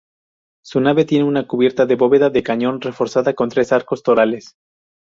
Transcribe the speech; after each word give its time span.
Su 0.63 0.81
nave 0.81 1.05
tiene 1.05 1.25
una 1.25 1.45
cubierta 1.47 1.85
de 1.85 1.93
bóveda 1.95 2.31
de 2.31 2.41
cañón, 2.41 2.81
reforzada 2.81 3.35
con 3.35 3.49
tres 3.49 3.71
arcos 3.71 4.01
torales. 4.01 4.55